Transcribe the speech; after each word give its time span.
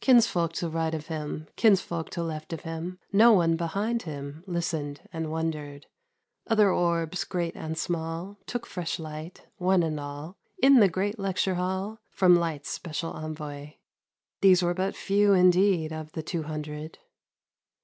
Kinsfolk 0.00 0.54
to 0.54 0.68
right 0.68 0.92
of 0.92 1.06
him, 1.06 1.46
Kinsfolk 1.54 2.10
to 2.10 2.22
left 2.24 2.52
of 2.52 2.62
him. 2.62 2.98
No 3.12 3.32
one 3.32 3.54
behind 3.54 4.02
him 4.02 4.42
Listened 4.44 5.02
and 5.12 5.30
wondered. 5.30 5.86
Other 6.48 6.72
orbs, 6.72 7.22
great 7.22 7.54
and 7.54 7.78
small, 7.78 8.40
Took 8.46 8.66
fresh 8.66 8.98
light, 8.98 9.46
one 9.58 9.84
and 9.84 10.00
all, 10.00 10.36
In 10.60 10.80
the 10.80 10.88
great 10.88 11.16
lecture 11.16 11.54
hall 11.54 12.00
From 12.10 12.34
Light's 12.34 12.70
special 12.70 13.12
envoy. 13.12 13.74
These 14.40 14.64
were 14.64 14.74
but 14.74 14.96
few, 14.96 15.32
indeed. 15.32 15.92
Of 15.92 16.10
the 16.10 16.24
two 16.24 16.42
hundred. 16.42 16.98